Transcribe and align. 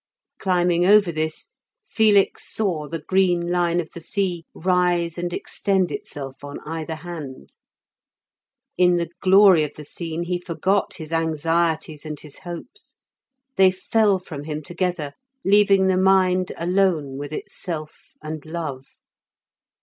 Climbing 0.39 0.83
over 0.83 1.11
this, 1.11 1.49
Felix 1.87 2.51
saw 2.51 2.87
the 2.87 3.03
green 3.03 3.51
line 3.51 3.79
of 3.79 3.91
the 3.93 4.01
sea 4.01 4.45
rise 4.55 5.15
and 5.19 5.31
extend 5.31 5.91
itself 5.91 6.43
on 6.43 6.59
either 6.65 6.95
hand; 6.95 7.53
in 8.79 8.95
the 8.95 9.11
glory 9.21 9.63
of 9.63 9.75
the 9.75 9.83
scene 9.83 10.23
he 10.23 10.39
forgot 10.39 10.95
his 10.95 11.11
anxieties 11.13 12.03
and 12.03 12.19
his 12.19 12.39
hopes, 12.39 12.97
they 13.57 13.69
fell 13.69 14.17
from 14.17 14.45
him 14.45 14.63
together, 14.63 15.13
leaving 15.45 15.85
the 15.85 15.97
mind 15.97 16.51
alone 16.57 17.19
with 17.19 17.31
itself 17.31 18.13
and 18.23 18.43
love. 18.43 18.87